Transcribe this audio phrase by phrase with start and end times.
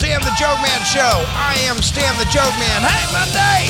[0.00, 1.24] Stan the Joke Man Show.
[1.36, 2.80] I am Stan the Joke Man.
[2.80, 3.68] Hey, Monday!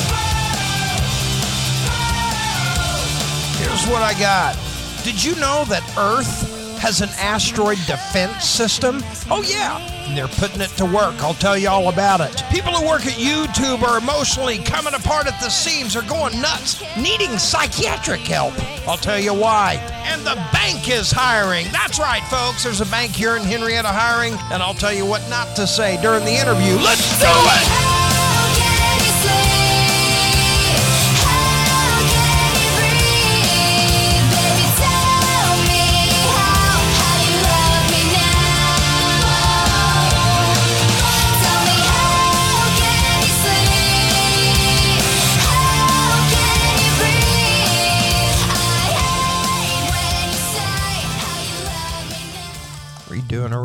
[3.59, 4.55] Here's what I got.
[5.03, 9.03] Did you know that Earth has an asteroid defense system?
[9.29, 10.00] Oh, yeah.
[10.11, 11.23] And they're putting it to work.
[11.23, 12.43] I'll tell you all about it.
[12.51, 16.83] People who work at YouTube are emotionally coming apart at the seams, are going nuts,
[16.97, 18.53] needing psychiatric help.
[18.85, 19.75] I'll tell you why.
[20.03, 21.65] And the bank is hiring.
[21.71, 22.65] That's right, folks.
[22.65, 25.95] There's a bank here in Henrietta hiring, and I'll tell you what not to say
[26.01, 26.75] during the interview.
[26.75, 28.00] Let's do it!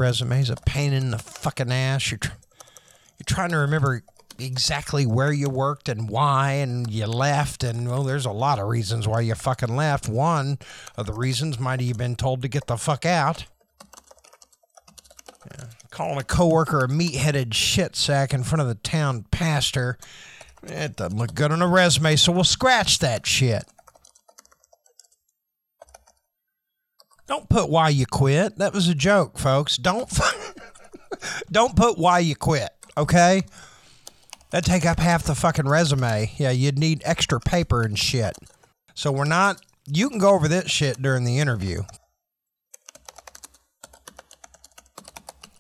[0.07, 2.13] Resume is a pain in the fucking ass.
[2.13, 2.31] You're, tr-
[3.19, 4.05] you're trying to remember
[4.39, 7.65] exactly where you worked and why, and you left.
[7.65, 10.09] And well, there's a lot of reasons why you fucking left.
[10.09, 10.59] One
[10.97, 13.47] of the reasons might have been told to get the fuck out.
[15.51, 15.65] Yeah.
[15.91, 19.99] Calling a coworker a meat-headed shit sack in front of the town pastor.
[20.63, 23.65] It doesn't look good on a resume, so we'll scratch that shit.
[27.27, 28.57] Don't put why you quit.
[28.59, 29.77] That was a joke, folks.
[29.77, 30.09] Don't
[31.51, 33.43] don't put why you quit, okay?
[34.51, 36.31] That'd take up half the fucking resume.
[36.37, 38.37] Yeah, you'd need extra paper and shit.
[38.95, 41.83] So we're not you can go over this shit during the interview.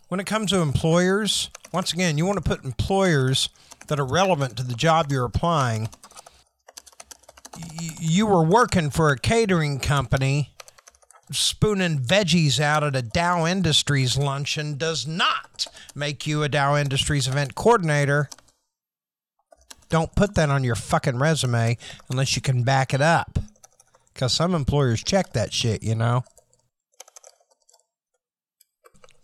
[0.09, 3.49] When it comes to employers, once again, you want to put employers
[3.89, 5.89] that are relevant to the job you're applying.
[8.01, 10.56] You were working for a catering company
[11.31, 17.29] spooning veggies out at a Dow Industries luncheon does not make you a Dow Industries
[17.29, 18.29] event coordinator.
[19.89, 21.79] Don't put that on your fucking resume
[22.11, 23.39] unless you can back it up.
[24.13, 26.25] Because some employers check that shit, you know.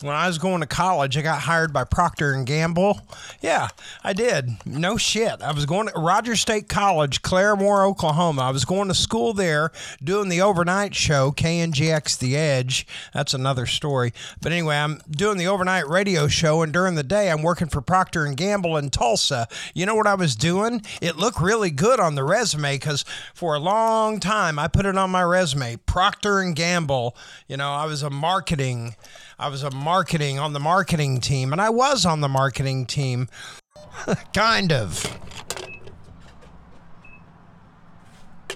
[0.02, 3.00] When I was going to college, I got hired by Procter and Gamble.
[3.40, 3.68] Yeah,
[4.02, 4.50] I did.
[4.66, 5.40] No shit.
[5.40, 8.42] I was going to Rogers State College, Claremore, Oklahoma.
[8.42, 9.70] I was going to school there,
[10.02, 12.84] doing the overnight show, KNGX The Edge.
[13.14, 14.12] That's another story.
[14.40, 17.80] But anyway, I'm doing the overnight radio show, and during the day, I'm working for
[17.80, 19.46] Procter and Gamble in Tulsa.
[19.72, 20.82] You know what I was doing?
[21.00, 23.04] It looked really good on the resume because
[23.34, 25.76] for a long time I put it on my resume.
[25.86, 27.16] Procter and Gamble.
[27.46, 28.96] You know, I was a marketing.
[29.42, 33.28] I was a marketing on the marketing team, and I was on the marketing team.
[34.32, 35.02] kind of.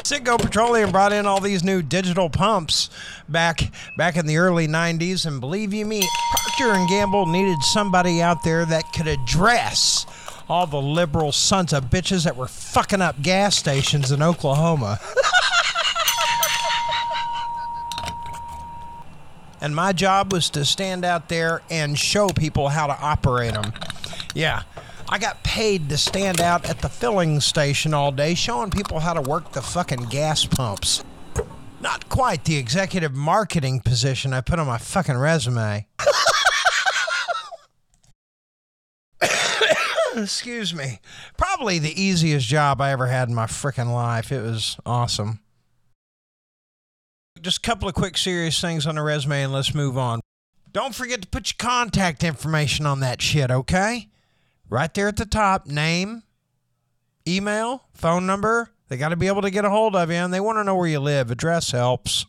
[0.04, 2.88] Citgo Petroleum brought in all these new digital pumps
[3.28, 8.22] back back in the early 90s and believe you me Procter and Gamble needed somebody
[8.22, 10.06] out there that could address
[10.48, 15.00] all the liberal sons of bitches that were fucking up gas stations in Oklahoma.
[19.66, 23.72] and my job was to stand out there and show people how to operate them.
[24.32, 24.62] Yeah.
[25.08, 29.12] I got paid to stand out at the filling station all day showing people how
[29.12, 31.02] to work the fucking gas pumps.
[31.80, 35.88] Not quite the executive marketing position I put on my fucking resume.
[40.16, 41.00] Excuse me.
[41.36, 44.30] Probably the easiest job I ever had in my freaking life.
[44.30, 45.40] It was awesome.
[47.46, 50.18] Just a couple of quick serious things on the resume and let's move on.
[50.72, 54.08] Don't forget to put your contact information on that shit, okay?
[54.68, 56.24] Right there at the top name,
[57.24, 58.70] email, phone number.
[58.88, 60.64] They got to be able to get a hold of you and they want to
[60.64, 61.30] know where you live.
[61.30, 62.26] Address helps.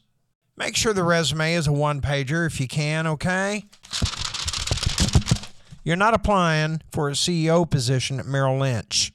[0.55, 3.65] Make sure the resume is a one pager if you can, okay?
[5.83, 9.11] You're not applying for a CEO position at Merrill Lynch.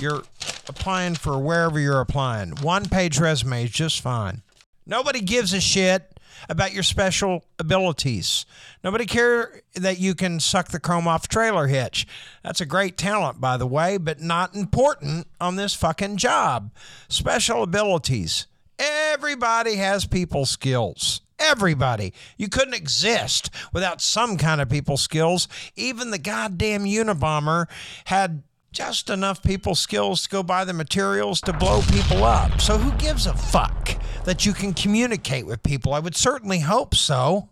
[0.00, 0.24] You're
[0.68, 2.56] applying for wherever you're applying.
[2.62, 4.42] One page resume is just fine.
[4.86, 6.16] Nobody gives a shit
[6.48, 8.46] about your special abilities.
[8.84, 12.06] Nobody care that you can suck the chrome off trailer hitch.
[12.42, 16.70] That's a great talent, by the way, but not important on this fucking job.
[17.08, 18.46] Special abilities.
[18.78, 21.22] Everybody has people skills.
[21.38, 22.12] Everybody.
[22.36, 25.48] You couldn't exist without some kind of people skills.
[25.74, 27.66] Even the goddamn Unabomber
[28.06, 28.42] had
[28.72, 32.60] just enough people skills to go buy the materials to blow people up.
[32.60, 35.94] So who gives a fuck that you can communicate with people?
[35.94, 37.48] I would certainly hope so.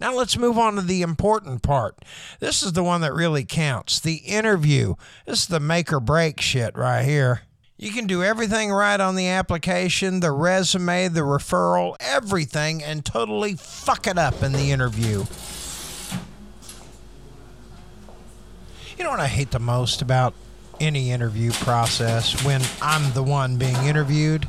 [0.00, 2.04] Now let's move on to the important part.
[2.40, 4.94] This is the one that really counts the interview.
[5.26, 7.42] This is the make or break shit right here.
[7.76, 13.56] You can do everything right on the application, the resume, the referral, everything, and totally
[13.56, 15.24] fuck it up in the interview.
[18.96, 20.34] You know what I hate the most about
[20.80, 24.48] any interview process when I'm the one being interviewed?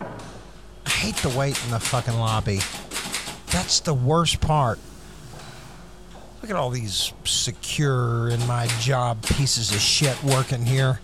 [0.00, 2.60] I hate the wait in the fucking lobby.
[3.50, 4.78] That's the worst part.
[6.42, 11.00] Look at all these secure in my job pieces of shit working here.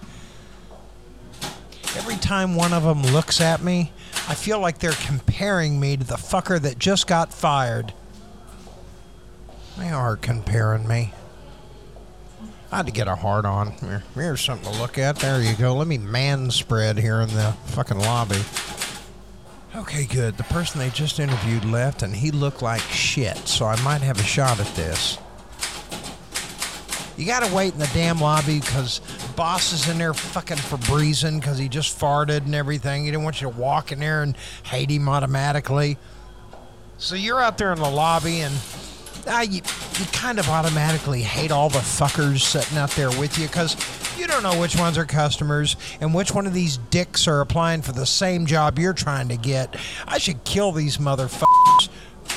[1.96, 3.92] Every time one of them looks at me,
[4.28, 7.92] I feel like they're comparing me to the fucker that just got fired.
[9.78, 11.12] They are comparing me.
[12.72, 13.72] I had to get a hard on.
[13.72, 15.16] Here, here's something to look at.
[15.16, 15.76] There you go.
[15.76, 18.40] Let me man spread here in the fucking lobby.
[19.74, 20.36] Okay, good.
[20.36, 24.18] The person they just interviewed left, and he looked like shit, so I might have
[24.18, 25.18] a shot at this.
[27.16, 29.00] You gotta wait in the damn lobby because
[29.36, 33.04] boss is in there fucking Febrezing because he just farted and everything.
[33.04, 35.98] He didn't want you to walk in there and hate him automatically.
[36.98, 38.54] So you're out there in the lobby and
[39.26, 39.60] uh, you,
[40.00, 43.76] you kind of automatically hate all the fuckers sitting out there with you because
[44.18, 47.82] you don't know which ones are customers and which one of these dicks are applying
[47.82, 49.76] for the same job you're trying to get.
[50.06, 51.90] I should kill these motherfuckers.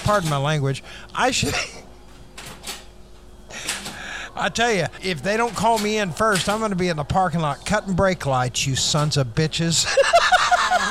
[0.04, 0.84] Pardon my language.
[1.16, 1.56] I should.
[4.36, 6.98] I tell you, if they don't call me in first, I'm going to be in
[6.98, 9.88] the parking lot cutting brake lights, you sons of bitches.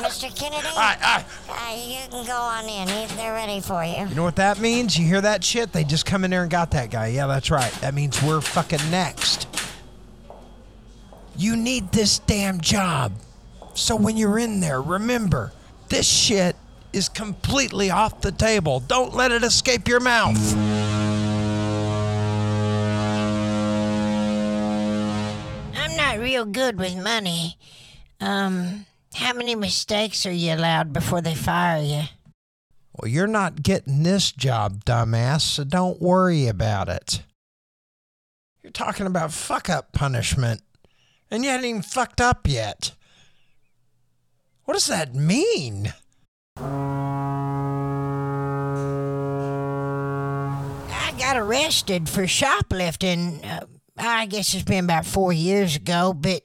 [0.01, 0.35] Mr.
[0.35, 2.89] Kennedy, I, I, uh, you can go on in.
[2.89, 4.09] If They're ready for you.
[4.09, 4.99] you know what that means?
[4.99, 5.73] You hear that shit?
[5.73, 7.09] They just come in there and got that guy.
[7.09, 7.73] Yeah, that's right.
[7.81, 9.49] That means we're fucking next.
[11.37, 13.13] You need this damn job.
[13.75, 15.53] So when you're in there, remember,
[15.89, 16.57] this shit
[16.93, 18.81] is completely off the table.
[18.81, 20.37] Don't let it escape your mouth.
[25.75, 27.57] I'm not real good with money.
[28.21, 32.03] Um, how many mistakes are you allowed before they fire you?
[32.95, 37.23] Well, you're not getting this job, dumbass, so don't worry about it.
[38.63, 40.61] You're talking about fuck up punishment,
[41.31, 42.93] and you haven't even fucked up yet.
[44.65, 45.93] What does that mean?
[50.95, 53.45] I got arrested for shoplifting.
[53.45, 53.67] Uh,
[53.99, 56.43] I guess it's been about four years ago, but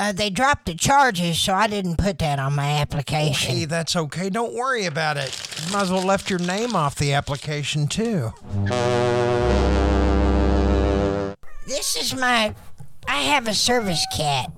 [0.00, 3.54] uh, they dropped the charges, so I didn't put that on my application.
[3.54, 4.30] Hey, that's okay.
[4.30, 5.38] Don't worry about it.
[5.66, 8.32] You might as well left your name off the application too.
[11.66, 12.54] This is my.
[13.06, 14.50] I have a service cat.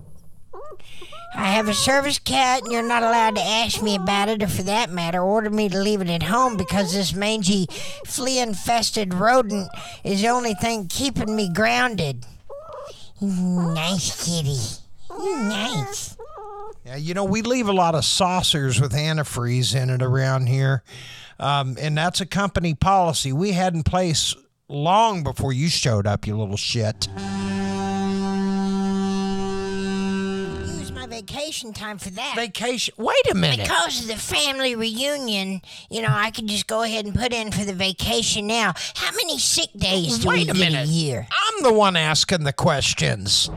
[1.35, 4.49] I have a service cat, and you're not allowed to ask me about it, or
[4.49, 7.67] for that matter, order me to leave it at home because this mangy,
[8.07, 9.69] flea infested rodent
[10.05, 12.27] is the only thing keeping me grounded.
[13.21, 14.82] Nice kitty.
[15.23, 16.17] Nice.
[16.85, 20.83] Yeah, you know, we leave a lot of saucers with antifreeze in it around here.
[21.39, 24.35] Um, and that's a company policy we had in place
[24.69, 27.09] long before you showed up, you little shit.
[30.79, 32.35] Use my vacation time for that.
[32.37, 32.95] Vacation.
[32.99, 33.61] Wait a minute.
[33.69, 37.53] Because of the family reunion, you know, I could just go ahead and put in
[37.53, 38.75] for the vacation now.
[38.95, 40.89] How many sick days do Wait we a get minute.
[40.89, 41.27] a year?
[41.31, 43.51] I'm the one asking the questions.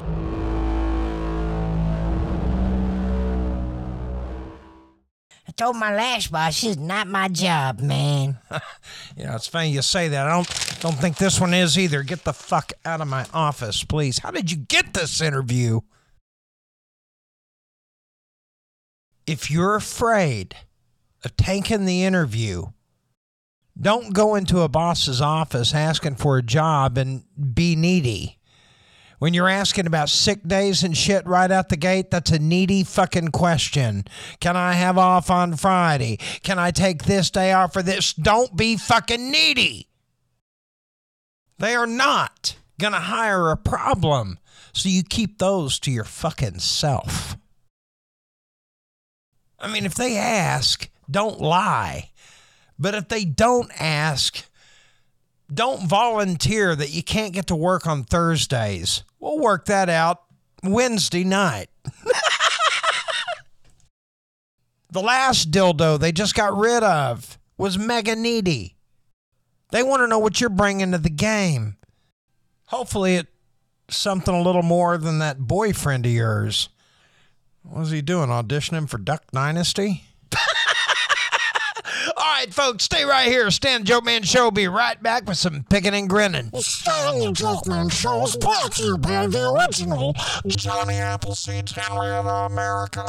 [5.55, 8.37] Told my last boss it's not my job, man.
[9.17, 10.27] You know, it's funny you say that.
[10.27, 12.03] I don't don't think this one is either.
[12.03, 14.19] Get the fuck out of my office, please.
[14.19, 15.79] How did you get this interview?
[19.25, 20.55] If you're afraid
[21.23, 22.67] of taking the interview,
[23.79, 28.34] don't go into a boss's office asking for a job and be needy.
[29.25, 32.83] When you're asking about sick days and shit right out the gate, that's a needy
[32.83, 34.05] fucking question.
[34.39, 36.19] Can I have off on Friday?
[36.43, 38.13] Can I take this day off for this?
[38.13, 39.89] Don't be fucking needy.
[41.57, 44.37] They are not gonna hire a problem,
[44.73, 47.35] so you keep those to your fucking self.
[49.57, 52.11] I mean, if they ask, don't lie.
[52.77, 54.45] But if they don't ask,
[55.51, 59.03] don't volunteer that you can't get to work on Thursdays.
[59.25, 60.21] We'll work that out
[60.61, 61.69] Wednesday night.
[64.91, 68.75] the last dildo they just got rid of was mega needy.
[69.71, 71.77] They want to know what you're bringing to the game.
[72.67, 73.31] Hopefully, it's
[73.89, 76.69] something a little more than that boyfriend of yours.
[77.63, 78.29] What was he doing?
[78.29, 80.03] Auditioning for Duck Dynasty?
[82.45, 83.49] Right, folks, stay right here.
[83.49, 84.51] Stan Joke Man Show.
[84.51, 86.51] Be right back with some picking and grinning.
[86.53, 90.13] The Stanley Jokeman Show is brought to you by the original
[90.45, 93.03] Johnny Appleseed Family of America.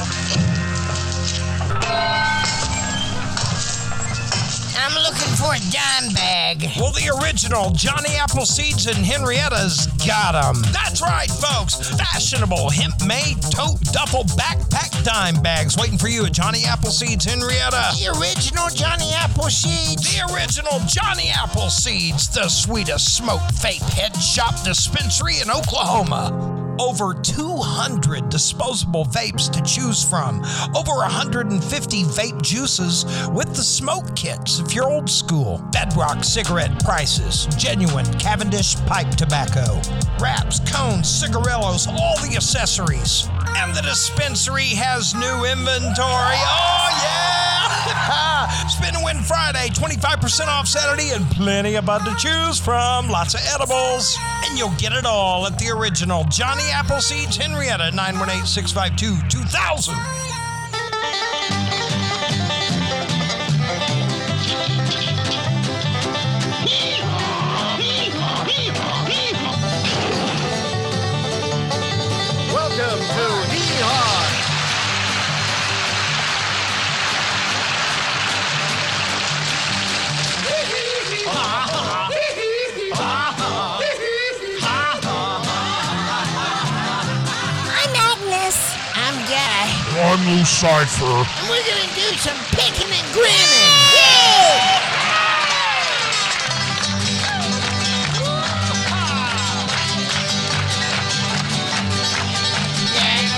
[4.89, 6.71] I'm looking for a dime bag.
[6.77, 10.63] Well, the original Johnny Appleseeds and Henrietta's got 'em.
[10.71, 11.75] That's right, folks.
[11.75, 17.97] Fashionable hemp-made tote duffel backpack dime bags waiting for you at Johnny Appleseeds Henrietta.
[17.99, 19.99] The original Johnny Appleseed.
[19.99, 26.66] The original Johnny Appleseeds, the sweetest smoke vape head shop dispensary in Oklahoma.
[26.79, 30.43] Over 200 disposable vapes to choose from.
[30.75, 35.59] Over 150 vape juices with the smoke kits if you're old school.
[35.73, 37.47] Bedrock cigarette prices.
[37.57, 39.81] Genuine Cavendish pipe tobacco.
[40.21, 43.29] Wraps, cones, cigarillos, all the accessories.
[43.57, 46.37] And the dispensary has new inventory.
[46.39, 47.26] Oh, yeah!
[48.69, 53.09] Spin and win Friday, 25% off Saturday, and plenty of bud to choose from.
[53.09, 54.17] Lots of edibles.
[54.45, 60.26] And you'll get it all at the original Johnny Appleseeds Henrietta, 918 652 2000.
[89.99, 91.07] I'm Lucifer.
[91.07, 93.73] And we're gonna do some picking and grinning.
[93.97, 94.77] Yeah!
[98.19, 98.37] Lou,
[102.93, 103.33] Yes,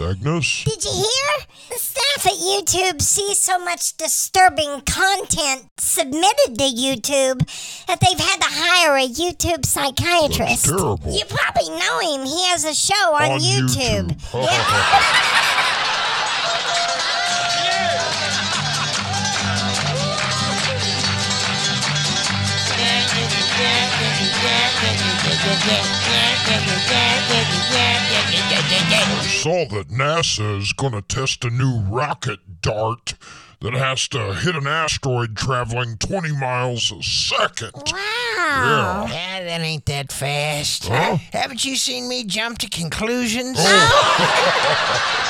[0.00, 0.64] Agnes?
[0.64, 1.46] did you hear?
[1.70, 7.38] The staff at YouTube sees so much disturbing content submitted to YouTube
[7.86, 10.38] that they've had to hire a YouTube psychiatrist.
[10.38, 11.12] That's terrible.
[11.12, 12.26] You probably know him.
[12.26, 14.08] He has a show on, On YouTube.
[14.12, 15.46] YouTube.
[28.92, 33.14] I saw that NASA is going to test a new rocket dart
[33.60, 37.72] that has to hit an asteroid traveling 20 miles a second.
[37.74, 37.92] Wow.
[38.36, 40.88] Yeah, yeah that ain't that fast.
[40.88, 41.18] Huh?
[41.32, 43.58] Haven't you seen me jump to conclusions?
[43.58, 45.26] Hey, oh.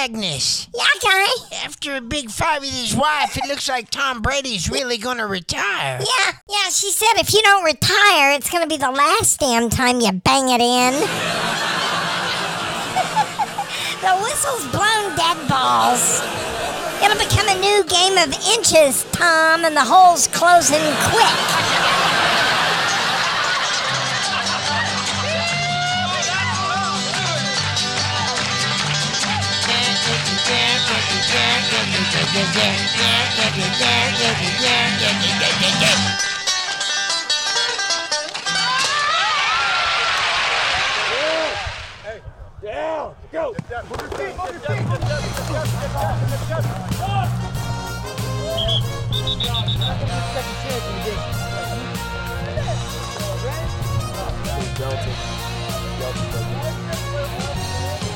[0.04, 0.68] Agnes.
[0.74, 1.28] Yeah, guy.
[1.64, 6.00] After a big fight with his wife, it looks like Tom Brady's really gonna retire.
[6.00, 10.00] Yeah, yeah, she said if you don't retire, it's gonna be the last damn time
[10.00, 10.94] you bang it in.
[14.02, 16.20] the whistle's blown dead balls.
[17.04, 20.82] It'll become a new game of inches, Tom, and the hole's closing
[21.12, 22.01] quick.
[42.62, 43.16] Down!
[43.32, 43.54] Go!
[43.54, 43.84] Get down.
[43.90, 44.38] Move your feet!
[44.38, 44.86] Move your feet!
[44.86, 45.22] Get down!
[45.22, 45.72] Get down!
[45.82, 46.22] Get down!
[46.90, 47.42] Get down!
[54.82, 55.12] Delta.
[56.00, 56.22] Delta.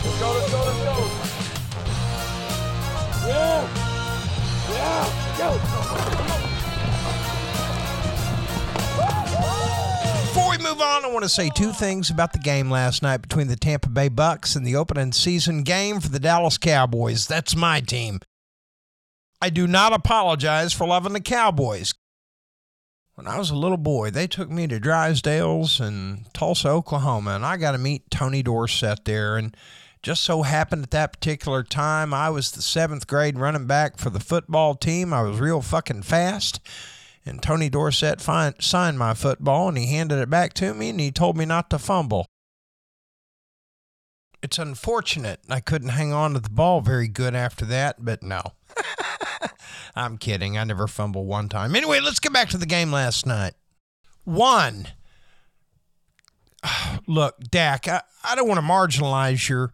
[0.04, 0.75] Let's go, let's go, let's go.
[10.22, 13.24] Before we move on, I want to say two things about the game last night
[13.24, 17.25] between the Tampa Bay Bucks and the opening season game for the Dallas Cowboys.
[17.25, 18.20] That's my team.
[19.41, 21.94] I do not apologize for loving the Cowboys.
[23.15, 27.46] When I was a little boy, they took me to Drysdale's in Tulsa, Oklahoma, and
[27.46, 29.38] I got to meet Tony Dorsett there.
[29.38, 29.55] And
[30.06, 34.12] just so happened at that particular time, I was the seventh grade running back for
[34.12, 35.12] the football team.
[35.12, 36.60] I was real fucking fast.
[37.26, 41.00] And Tony Dorsett find, signed my football and he handed it back to me and
[41.00, 42.28] he told me not to fumble.
[44.44, 48.44] It's unfortunate I couldn't hang on to the ball very good after that, but no.
[49.96, 50.56] I'm kidding.
[50.56, 51.76] I never fumbled one time.
[51.76, 53.56] Anyway, let's get back to the game last night.
[54.24, 54.90] One.
[57.08, 59.72] Look, Dak, I, I don't want to marginalize your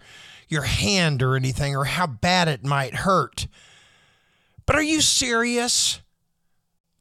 [0.47, 3.47] your hand or anything or how bad it might hurt.
[4.65, 6.01] But are you serious?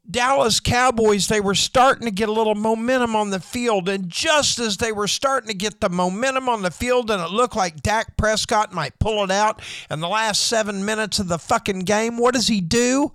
[0.09, 3.87] Dallas Cowboys, they were starting to get a little momentum on the field.
[3.87, 7.29] And just as they were starting to get the momentum on the field, and it
[7.29, 11.37] looked like Dak Prescott might pull it out in the last seven minutes of the
[11.37, 13.13] fucking game, what does he do?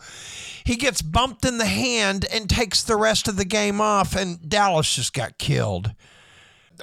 [0.64, 4.48] He gets bumped in the hand and takes the rest of the game off, and
[4.48, 5.92] Dallas just got killed.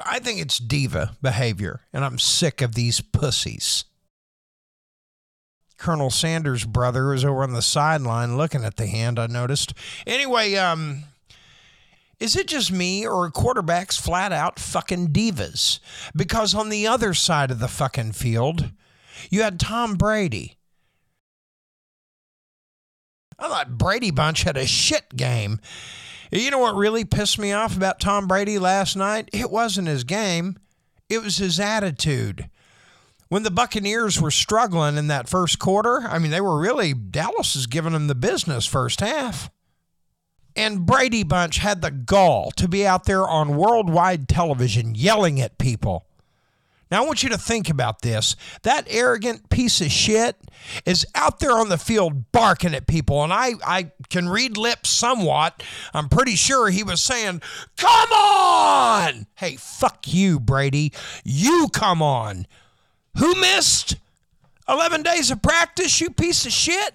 [0.05, 3.85] I think it's diva behavior, and I'm sick of these pussies.
[5.77, 9.73] Colonel Sanders' brother was over on the sideline looking at the hand, I noticed.
[10.07, 11.03] Anyway, um,
[12.19, 15.79] is it just me or quarterbacks flat out fucking divas?
[16.15, 18.71] Because on the other side of the fucking field,
[19.29, 20.57] you had Tom Brady.
[23.37, 25.59] I thought Brady Bunch had a shit game.
[26.31, 29.29] You know what really pissed me off about Tom Brady last night?
[29.33, 30.57] It wasn't his game,
[31.09, 32.49] it was his attitude
[33.33, 37.55] when the Buccaneers were struggling in that first quarter, I mean, they were really, Dallas
[37.55, 39.49] is giving them the business first half.
[40.55, 45.57] And Brady Bunch had the gall to be out there on worldwide television yelling at
[45.57, 46.05] people.
[46.93, 48.35] Now, I want you to think about this.
[48.61, 50.35] That arrogant piece of shit
[50.85, 54.89] is out there on the field barking at people, and I, I can read lips
[54.89, 55.63] somewhat.
[55.95, 57.41] I'm pretty sure he was saying,
[57.77, 59.25] Come on!
[59.33, 60.93] Hey, fuck you, Brady.
[61.23, 62.45] You come on.
[63.17, 63.95] Who missed
[64.69, 66.93] 11 days of practice, you piece of shit?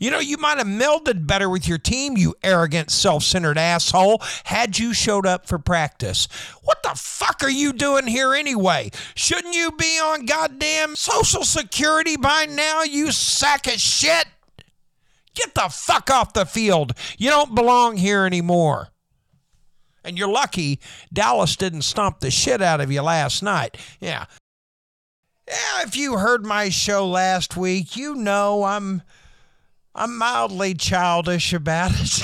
[0.00, 4.22] You know, you might have melded better with your team, you arrogant, self centered asshole,
[4.44, 6.28] had you showed up for practice.
[6.62, 8.90] What the fuck are you doing here anyway?
[9.14, 14.26] Shouldn't you be on goddamn Social Security by now, you sack of shit?
[15.34, 16.92] Get the fuck off the field.
[17.18, 18.88] You don't belong here anymore.
[20.04, 20.80] And you're lucky
[21.12, 23.76] Dallas didn't stomp the shit out of you last night.
[24.00, 24.26] Yeah,
[25.46, 29.02] yeah, if you heard my show last week, you know I'm
[29.94, 32.22] I'm mildly childish about it.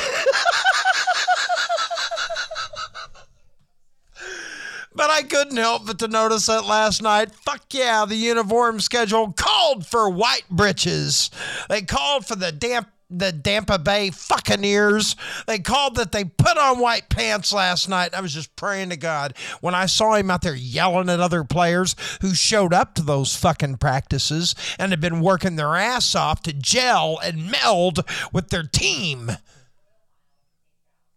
[4.95, 7.35] but I couldn't help but to notice that last night.
[7.35, 11.31] Fuck yeah, the uniform schedule called for white breeches.
[11.69, 15.17] They called for the damp the Tampa Bay Buccaneers.
[15.47, 18.15] They called that they put on white pants last night.
[18.15, 21.45] I was just praying to God when I saw him out there yelling at other
[21.45, 26.43] players who showed up to those fucking practices and had been working their ass off
[26.43, 28.01] to gel and meld
[28.33, 29.33] with their team.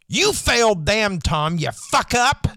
[0.08, 2.48] You failed damn Tom, you fuck up.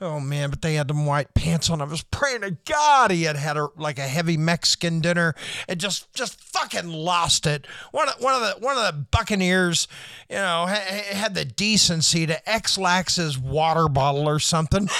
[0.00, 1.80] Oh man, but they had them white pants on.
[1.80, 5.34] I was praying to God he had had a, like a heavy Mexican dinner
[5.66, 7.66] and just just fucking lost it.
[7.90, 9.88] One of, one of the one of the Buccaneers,
[10.30, 14.88] you know, ha- had the decency to ex-lax his water bottle or something.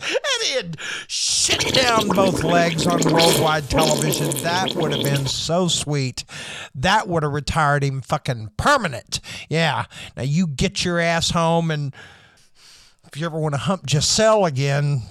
[0.00, 4.30] and he had shit down both legs on worldwide television.
[4.42, 6.24] That would have been so sweet.
[6.74, 9.20] That would have retired him fucking permanent.
[9.48, 9.86] Yeah.
[10.16, 11.94] Now you get your ass home and
[13.12, 15.02] if you ever want to hump Gisele again,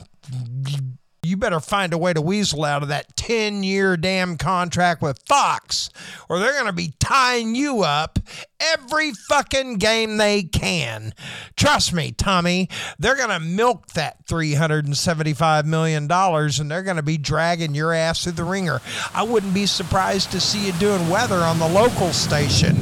[1.23, 5.19] you better find a way to weasel out of that 10 year damn contract with
[5.27, 5.89] Fox,
[6.29, 8.19] or they're going to be tying you up
[8.59, 11.13] every fucking game they can.
[11.55, 17.17] Trust me, Tommy, they're going to milk that $375 million and they're going to be
[17.17, 18.79] dragging your ass through the ringer.
[19.13, 22.75] I wouldn't be surprised to see you doing weather on the local station.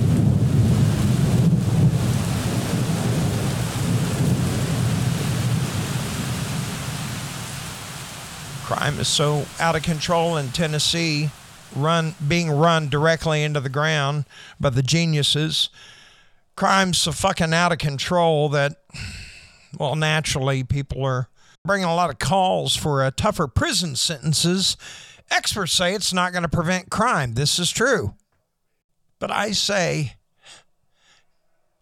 [8.66, 11.30] Crime is so out of control in Tennessee,
[11.76, 14.26] run being run directly into the ground
[14.60, 15.70] by the geniuses.
[16.56, 18.78] Crime's so fucking out of control that,
[19.78, 21.30] well, naturally, people are
[21.64, 24.78] bringing a lot of calls for uh, tougher prison sentences.
[25.30, 27.36] Experts say it's not going to prevent crime.
[27.36, 28.16] This is true.
[29.20, 30.16] But I say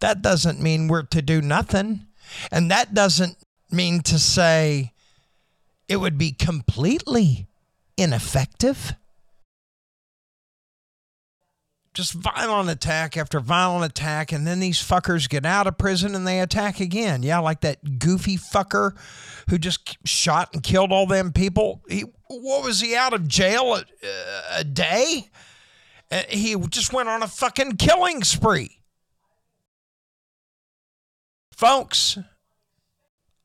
[0.00, 2.08] that doesn't mean we're to do nothing.
[2.52, 3.38] And that doesn't
[3.70, 4.92] mean to say
[5.88, 7.46] it would be completely
[7.96, 8.94] ineffective.
[11.92, 16.26] Just violent attack after violent attack, and then these fuckers get out of prison and
[16.26, 17.22] they attack again.
[17.22, 18.96] Yeah, like that goofy fucker
[19.48, 21.82] who just shot and killed all them people.
[21.88, 23.84] He, what was he out of jail a,
[24.56, 25.28] a day?
[26.10, 28.80] Uh, he just went on a fucking killing spree.
[31.52, 32.18] Folks,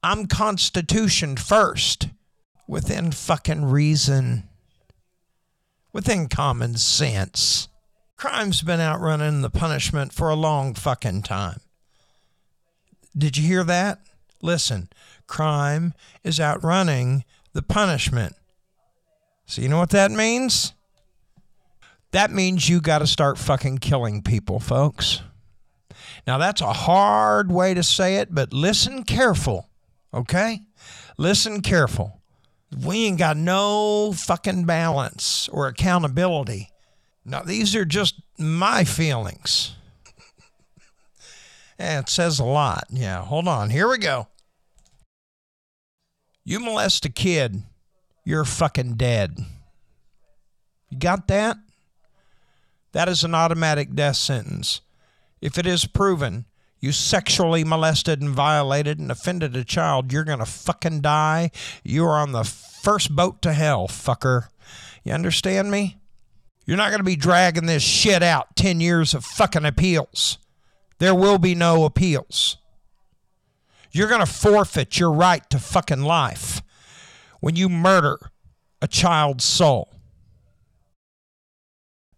[0.02, 2.08] I'm Constitution first
[2.70, 4.48] within fucking reason,
[5.92, 7.68] within common sense.
[8.16, 11.62] Crime's been outrunning the punishment for a long fucking time.
[13.18, 14.02] Did you hear that?
[14.44, 14.88] Listen,
[15.26, 18.36] crime is outrunning the punishment.
[19.48, 20.74] So, you know what that means?
[22.12, 25.24] That means you got to start fucking killing people, folks.
[26.28, 29.70] Now, that's a hard way to say it, but listen careful,
[30.14, 30.62] okay?
[31.18, 32.19] Listen careful.
[32.72, 36.70] We ain't got no fucking balance or accountability.
[37.26, 39.76] Now, these are just my feelings.
[41.80, 42.86] Yeah, it says a lot.
[42.90, 43.70] Yeah, hold on.
[43.70, 44.28] Here we go.
[46.44, 47.64] You molest a kid,
[48.26, 49.38] you're fucking dead.
[50.90, 51.58] You got that?
[52.92, 54.82] That is an automatic death sentence.
[55.42, 56.46] If it is proven
[56.80, 61.52] you sexually molested and violated and offended a child, you're going to fucking die.
[61.84, 64.48] You are on the first boat to hell, fucker.
[65.04, 65.98] You understand me?
[66.66, 70.38] You're not going to be dragging this shit out 10 years of fucking appeals.
[71.00, 72.58] There will be no appeals.
[73.92, 76.62] You're going to forfeit your right to fucking life
[77.40, 78.20] when you murder
[78.82, 79.90] a child's soul.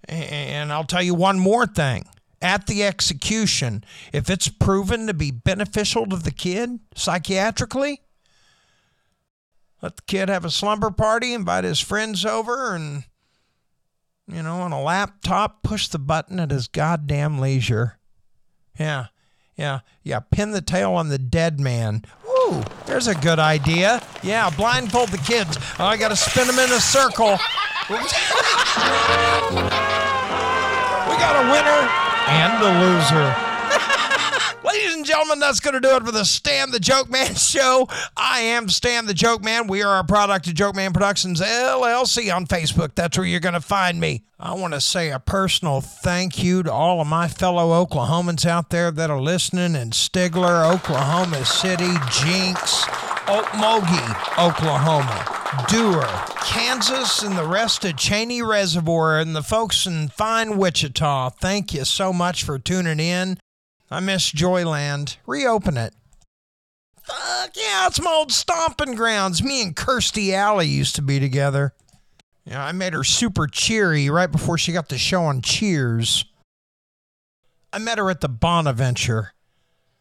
[0.08, 2.04] And I'll tell you one more thing.
[2.42, 7.98] At the execution, if it's proven to be beneficial to the kid psychiatrically,
[9.82, 13.04] let the kid have a slumber party, invite his friends over, and,
[14.28, 18.00] you know, on a laptop, push the button at his goddamn leisure.
[18.80, 19.08] Yeah,
[19.56, 20.20] yeah, yeah.
[20.20, 22.06] Pin the tail on the dead man.
[22.28, 24.02] Ooh, there's a good idea.
[24.24, 25.58] Yeah, blindfold the kids.
[25.78, 27.32] Oh, I got to spin them in a circle.
[27.90, 27.98] we
[31.18, 33.36] got a winner and the loser.
[34.64, 37.88] Ladies and gentlemen, that's going to do it for the Stan the Joke Man show.
[38.16, 39.68] I am Stan the Joke Man.
[39.68, 42.96] We are a product of Joke Man Productions LLC on Facebook.
[42.96, 44.24] That's where you're going to find me.
[44.40, 48.70] I want to say a personal thank you to all of my fellow Oklahomans out
[48.70, 52.86] there that are listening in Stigler, Oklahoma City, Jenks,
[53.28, 55.42] Okmulgee, Oklahoma.
[55.68, 56.08] Dewar,
[56.46, 61.32] Kansas, and the rest of Cheney Reservoir, and the folks in fine Wichita.
[61.32, 63.38] Thank you so much for tuning in.
[63.90, 65.18] I miss Joyland.
[65.28, 65.94] Reopen it.
[67.04, 69.44] Fuck yeah, it's my old stomping grounds.
[69.44, 71.74] Me and Kirstie Alley used to be together.
[72.46, 76.24] Yeah, I made her super cheery right before she got the show on Cheers.
[77.74, 79.34] I met her at the Bonaventure.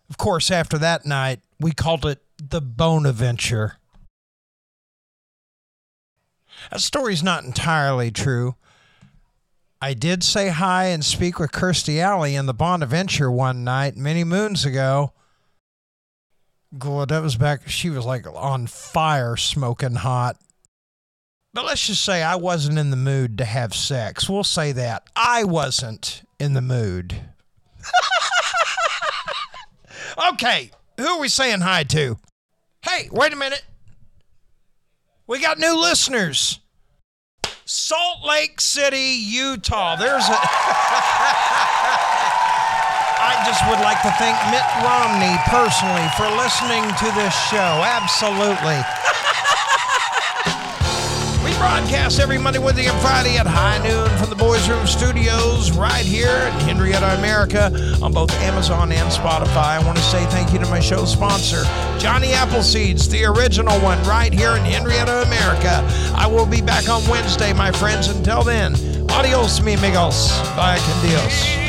[0.08, 3.76] Of course, after that night, we called it the Bonaventure.
[6.70, 8.56] That story's not entirely true.
[9.82, 14.24] I did say hi and speak with Kirstie Alley in the Bonaventure one night many
[14.24, 15.12] moons ago.
[16.76, 17.68] God, that was back.
[17.68, 20.36] She was like on fire, smoking hot.
[21.52, 24.28] But let's just say I wasn't in the mood to have sex.
[24.28, 25.04] We'll say that.
[25.16, 27.16] I wasn't in the mood.
[30.32, 32.18] okay, who are we saying hi to?
[32.82, 33.62] Hey, wait a minute.
[35.26, 36.60] We got new listeners.
[37.64, 39.96] Salt Lake City, Utah.
[39.96, 40.38] There's a.
[43.22, 47.84] I just would like to thank Mitt Romney personally for listening to this show.
[47.84, 48.80] Absolutely.
[51.60, 56.06] Broadcast every Monday, Wednesday, and Friday at high noon from the Boys Room Studios right
[56.06, 57.70] here in Henrietta, America
[58.00, 59.78] on both Amazon and Spotify.
[59.78, 61.62] I want to say thank you to my show sponsor,
[61.98, 65.86] Johnny Appleseeds, the original one right here in Henrietta, America.
[66.16, 68.08] I will be back on Wednesday, my friends.
[68.08, 68.74] Until then,
[69.10, 70.30] adios, mi amigos.
[70.56, 71.59] Bye, con Dios.